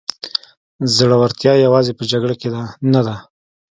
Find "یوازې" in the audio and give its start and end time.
1.65-1.91